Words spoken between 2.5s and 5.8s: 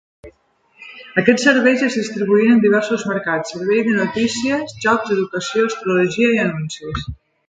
en diversos mercats: servei de notícies, jocs, educació,